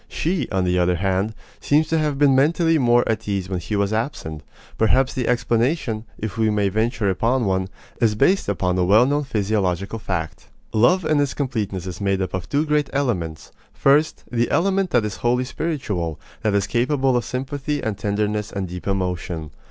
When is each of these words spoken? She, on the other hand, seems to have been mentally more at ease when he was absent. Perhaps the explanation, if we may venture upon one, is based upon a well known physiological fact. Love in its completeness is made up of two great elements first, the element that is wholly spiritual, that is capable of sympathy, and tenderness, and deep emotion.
She, 0.07 0.49
on 0.49 0.63
the 0.63 0.79
other 0.79 0.95
hand, 0.95 1.35
seems 1.59 1.87
to 1.89 1.99
have 1.99 2.17
been 2.17 2.33
mentally 2.35 2.79
more 2.79 3.07
at 3.07 3.27
ease 3.29 3.49
when 3.49 3.59
he 3.59 3.75
was 3.75 3.93
absent. 3.93 4.41
Perhaps 4.79 5.13
the 5.13 5.27
explanation, 5.27 6.05
if 6.17 6.39
we 6.39 6.49
may 6.49 6.69
venture 6.69 7.07
upon 7.11 7.45
one, 7.45 7.67
is 8.01 8.15
based 8.15 8.49
upon 8.49 8.79
a 8.79 8.83
well 8.83 9.05
known 9.05 9.25
physiological 9.25 9.99
fact. 9.99 10.47
Love 10.73 11.05
in 11.05 11.19
its 11.19 11.35
completeness 11.35 11.85
is 11.85 12.01
made 12.01 12.19
up 12.19 12.33
of 12.33 12.49
two 12.49 12.65
great 12.65 12.89
elements 12.91 13.51
first, 13.73 14.23
the 14.31 14.49
element 14.49 14.89
that 14.89 15.05
is 15.05 15.17
wholly 15.17 15.45
spiritual, 15.45 16.19
that 16.41 16.55
is 16.55 16.65
capable 16.65 17.15
of 17.15 17.23
sympathy, 17.23 17.79
and 17.83 17.99
tenderness, 17.99 18.51
and 18.51 18.67
deep 18.69 18.87
emotion. 18.87 19.51